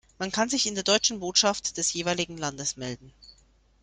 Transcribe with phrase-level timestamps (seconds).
[0.17, 3.13] Man kann sich in der deutschen Botschaft des jeweiligen Landes melden.